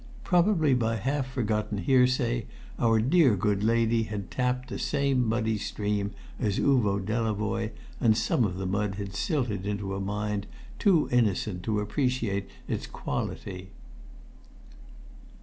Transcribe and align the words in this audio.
Probably 0.23 0.73
by 0.73 0.95
half 0.95 1.27
forgotten 1.27 1.77
hearsay, 1.77 2.47
our 2.79 2.97
dear 2.99 3.35
good 3.35 3.63
lady 3.63 4.01
had 4.01 4.31
tapped 4.31 4.69
the 4.69 4.79
same 4.79 5.23
muddy 5.29 5.59
stream 5.59 6.13
as 6.39 6.57
Uvo 6.57 6.97
Delavoye, 6.99 7.69
and 7.99 8.17
some 8.17 8.43
of 8.43 8.57
the 8.57 8.65
mud 8.65 8.95
had 8.95 9.13
silted 9.13 9.67
into 9.67 9.93
a 9.93 9.99
mind 9.99 10.47
too 10.79 11.07
innocent 11.11 11.61
to 11.65 11.81
appreciate 11.81 12.49
its 12.67 12.87
quality. 12.87 13.69